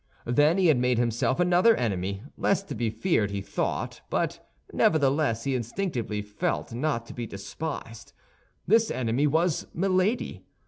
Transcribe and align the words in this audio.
Then 0.25 0.57
he 0.57 0.65
had 0.65 0.79
made 0.79 0.97
himself 0.97 1.39
another 1.39 1.75
enemy, 1.75 2.23
less 2.35 2.63
to 2.63 2.73
be 2.73 2.89
feared, 2.89 3.29
he 3.29 3.39
thought; 3.39 4.01
but 4.09 4.43
nevertheless, 4.73 5.43
he 5.43 5.53
instinctively 5.53 6.23
felt, 6.23 6.73
not 6.73 7.05
to 7.05 7.13
be 7.13 7.27
despised. 7.27 8.11
This 8.65 8.89
enemy 8.89 9.27
was 9.27 9.67
Milady. 9.75 10.43